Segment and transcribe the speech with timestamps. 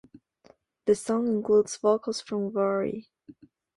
[0.87, 3.11] The song includes vocals from Vory.